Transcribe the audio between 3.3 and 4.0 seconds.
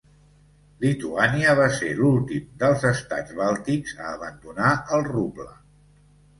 bàltics